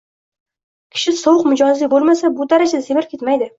Kishi 0.95 1.13
sovuq 1.19 1.45
mijozli 1.51 1.91
bo‘lmasa, 1.93 2.35
bu 2.43 2.51
darajada 2.57 2.85
semirib 2.91 3.15
ketmaydi. 3.15 3.47